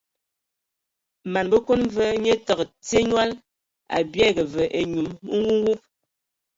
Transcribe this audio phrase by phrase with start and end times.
[1.33, 3.31] Man Bəkon va nye təgə tye nyɔl,
[3.95, 5.79] a biege va enyum nwuwub.